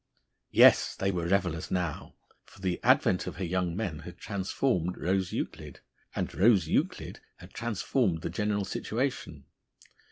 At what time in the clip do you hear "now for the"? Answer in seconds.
1.69-2.79